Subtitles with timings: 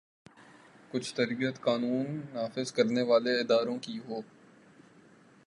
[0.91, 4.21] کچھ تربیت قانون نافذ کرنے والے اداروں کی ہو۔